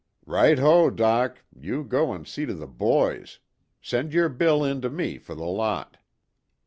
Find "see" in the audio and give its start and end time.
2.27-2.47